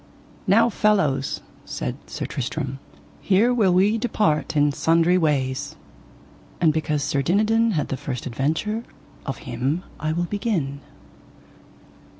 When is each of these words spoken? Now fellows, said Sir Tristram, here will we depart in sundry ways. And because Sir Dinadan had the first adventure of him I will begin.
Now 0.47 0.69
fellows, 0.69 1.41
said 1.63 1.95
Sir 2.07 2.25
Tristram, 2.25 2.79
here 3.19 3.53
will 3.53 3.71
we 3.71 3.99
depart 3.99 4.57
in 4.57 4.71
sundry 4.71 5.15
ways. 5.15 5.75
And 6.59 6.73
because 6.73 7.03
Sir 7.03 7.21
Dinadan 7.21 7.73
had 7.73 7.89
the 7.89 7.97
first 7.97 8.25
adventure 8.25 8.83
of 9.27 9.37
him 9.45 9.83
I 9.99 10.11
will 10.11 10.23
begin. 10.25 10.79